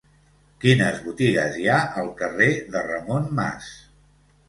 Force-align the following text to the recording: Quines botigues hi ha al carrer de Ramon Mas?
Quines 0.63 0.97
botigues 1.09 1.61
hi 1.61 1.67
ha 1.73 1.77
al 2.05 2.11
carrer 2.25 2.51
de 2.75 2.85
Ramon 2.91 3.33
Mas? 3.43 3.73